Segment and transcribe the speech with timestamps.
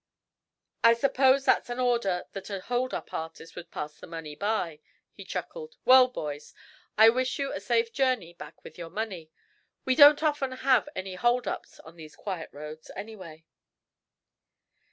[0.83, 4.79] "I suppose that's in order that a hold up artist would pass the money by,"
[5.11, 5.75] he chuckled.
[5.85, 6.55] "Well, boys,
[6.97, 9.29] I wish you a safe journey back with your money.
[9.85, 13.45] We don't often have any hold ups on these quiet roads, anyway."